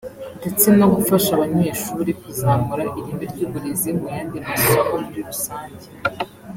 ndetse 0.39 0.67
no 0.79 0.85
gufasha 0.95 1.29
abanyeshuri 1.33 2.11
kuzamura 2.21 2.83
ireme 2.99 3.25
ry’uburezi 3.33 3.89
mu 3.97 4.05
yandi 4.13 4.37
masomo 4.47 4.93
muri 5.03 5.21
rusange 5.29 5.85